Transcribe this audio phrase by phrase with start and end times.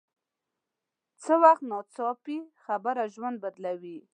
[1.23, 3.97] څه وخت ناڅاپي خبره ژوند بدلوي